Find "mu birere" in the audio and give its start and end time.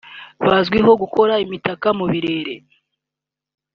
1.99-2.55